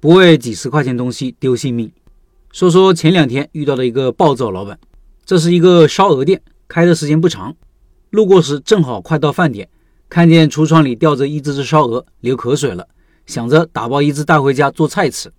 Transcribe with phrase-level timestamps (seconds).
[0.00, 1.92] 不为几十块钱东西丢性命。
[2.52, 4.78] 说说前两天遇到的一个暴躁老板，
[5.26, 7.54] 这是一个烧鹅店，开的时间不长，
[8.08, 9.68] 路过时正好快到饭点，
[10.08, 12.88] 看见橱窗里吊着一只只烧鹅，流口水了，
[13.26, 15.30] 想着打包一只带回家做菜吃。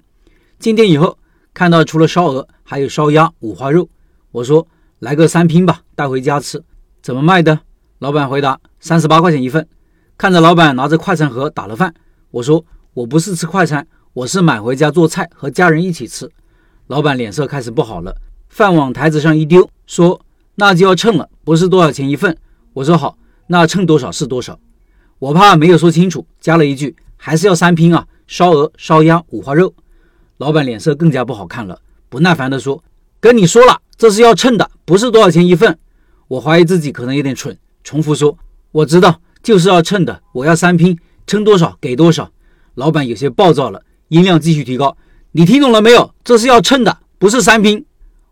[0.60, 1.18] 进店以后，
[1.56, 3.90] 看到除了烧鹅，还有烧鸭、五花肉，
[4.32, 4.68] 我说
[5.00, 6.64] 来个三拼吧，带回家吃。
[7.02, 7.60] 怎么卖的？
[7.98, 9.68] 老板回答三十八块钱一份。
[10.20, 11.92] 看着老板拿着快餐盒打了饭，
[12.30, 13.88] 我说我不是吃快餐。
[14.14, 16.30] 我是买回家做菜和家人一起吃，
[16.88, 18.14] 老板脸色开始不好了，
[18.50, 20.20] 饭往台子上一丢，说
[20.56, 22.38] 那就要称了，不是多少钱一份。
[22.74, 23.18] 我说好，
[23.48, 24.60] 那称多少是多少。
[25.18, 29.74] 我怕没有说清楚，加了一句还是要三拼啊，烧鹅、烧鸭、五花肉。
[30.40, 32.84] 老板脸色更加不好看了，不耐烦地说
[33.22, 35.80] ：“跟你说了，这是要称的，不是多少钱一份。”
[36.28, 38.38] 我怀疑自己可能有点蠢，重复说
[38.74, 42.30] ：“我知道，就是要称的，我要三拼，称多少给多少。”
[42.76, 43.82] 老板有些暴躁了。
[44.12, 44.98] 音量继续提高，
[45.32, 46.14] 你听懂了没有？
[46.22, 47.86] 这是要称的，不是三拼。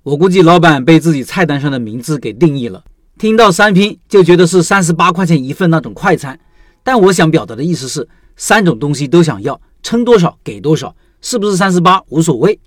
[0.03, 2.83] 我估计老板被自己菜单上的名字给定义了，
[3.17, 6.37] 听到三拼就觉得是三十八块钱一份那种快餐。
[6.83, 8.05] 但我想表达的意思是，
[8.35, 12.59] 三种东西都想要，称多少给多少，是不是三十八无所谓。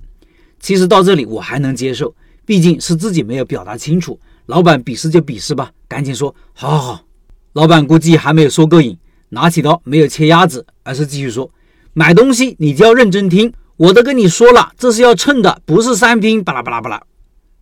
[0.59, 2.15] 其实到这里我还能接受，
[2.47, 4.19] 毕竟是自己没有表达清楚。
[4.47, 7.05] 老板鄙视就鄙视吧，赶紧说，好好好。
[7.53, 8.97] 老板估计还没有说够瘾，
[9.29, 11.51] 拿起刀没有切鸭子，而是继续说。
[11.95, 16.43] 买东西你就要认真听，我都跟你说了，这是要称的，不是三拼。
[16.43, 17.03] 巴拉巴拉巴拉。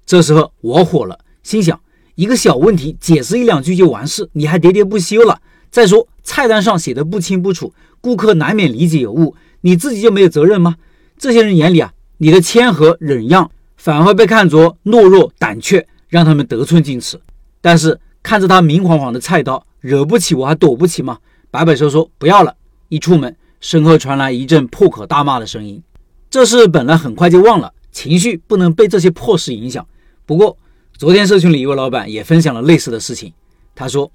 [0.06, 1.81] 这时候我火了，心想
[2.14, 5.41] 一个小问题解释一两句就完事，你还喋喋不休了。
[5.69, 10.77] 再说菜单上写的不清不楚，顾客难免理解有误，你自己就没有责任吗？
[11.19, 17.20] 这些人眼里啊，你的谦和忍让反而被看作懦弱胆怯，让他们得寸进尺。
[17.61, 21.19] 但是看着他明晃晃的菜刀，惹不起我还躲不起吗？
[21.51, 22.55] 摆摆手说不要了，
[22.89, 23.34] 一出门。
[23.61, 25.83] 身后传来一阵破口大骂的声音，
[26.30, 29.86] 这事本来很快就忘了，情绪不能被这些破事影响。
[30.25, 30.56] 不过，
[30.97, 33.33] 昨天社群里一位老板也分享了类似的事情。
[33.75, 34.11] 他说，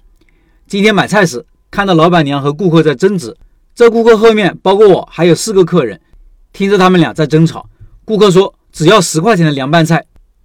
[0.66, 3.36] 今天买菜时看到老板娘和顾客在争执，
[3.74, 6.00] 这顾客后面包括我还有四个客人，
[6.52, 7.68] 听着他们俩在争吵。
[8.04, 10.04] 顾客说只要十块钱的凉拌菜，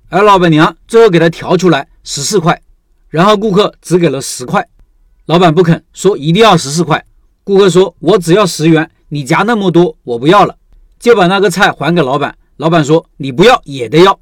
[0.09, 2.61] 而老板娘最后给他调出来十四块，
[3.09, 4.67] 然后顾客只给了十块，
[5.25, 7.03] 老板不肯，说一定要十四块。
[7.43, 10.55] 顾客说：“我只要十元，你夹那么多，我不要了，
[10.99, 14.19] 就把那个菜还给老板。”老板说：“你不要也得要。”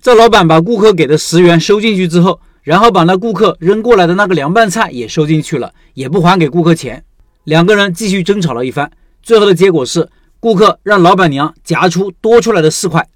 [0.00, 7.04] 这老板把顾客给的十元收进去之后，然后把那顾客扔过来的那个凉拌菜也收进去了，也不还给顾客钱。
[7.44, 8.90] 两个人继续争吵了一番，
[9.22, 10.08] 最后的结果是，
[10.38, 13.08] 顾客让老板娘夹出多出来的四块，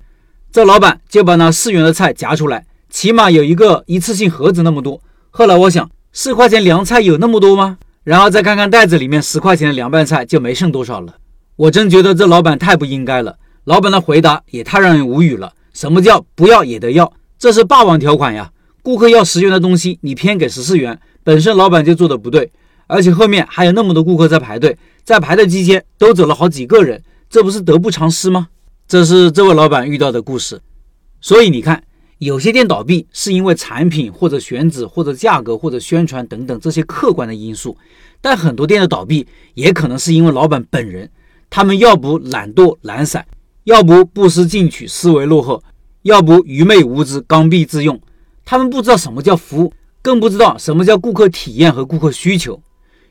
[0.51, 5.01] 这老板就把那四元的菜夹出来，起码有一个一次性盒子那么多。
[5.31, 7.79] 后来我想，四块钱凉菜有那么多吗？
[8.07, 11.17] 然后再看看袋子里面十块钱的凉拌菜就没剩多少了，
[11.57, 13.37] 我真觉得这老板太不应该了。
[13.65, 15.53] 老板的回答也太让人无语了。
[15.73, 17.13] 什么叫不要也得要？
[17.37, 18.53] 这是霸王条款呀！
[18.81, 22.49] 顾客要十元的东西，你偏给十四元，本身老板就做的不对，
[22.87, 28.47] 而且后面还有那么多顾客在排队，在排队期间都走了好几个人，这不是得不偿失吗？
[28.87, 30.61] 这是这位老板遇到的故事。
[31.21, 31.83] 所以你看。
[32.19, 37.77] 有些店倒闭是因为产品或者选址或者价格或者宣传等等这些客观的因素，
[38.23, 41.11] 但很多店的倒闭也可能是因为老板本人，
[41.51, 43.27] 他们要不懒惰懒散，
[43.65, 45.63] 要不不思进取思维落后，
[46.03, 48.01] 要不愚昧无知刚愎自用，
[48.47, 52.59] 他们不知道什么叫服务，更不知道什么叫顾客体验和顾客需求。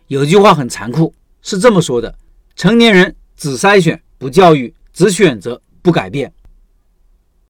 [0.08, 1.14] 有句话很残酷，
[1.44, 2.16] 是这么说的：
[2.56, 6.34] 成年人只筛选不教育，只选择不改变。